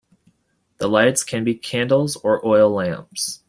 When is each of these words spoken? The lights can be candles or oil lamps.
The 0.79 0.87
lights 0.87 1.23
can 1.23 1.43
be 1.43 1.53
candles 1.53 2.15
or 2.15 2.43
oil 2.43 2.71
lamps. 2.71 3.39